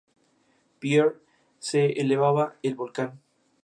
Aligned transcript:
Pierre 0.79 1.15
se 1.59 1.85
elevaba 1.91 2.55
el 2.63 2.73
volcán. 2.73 3.21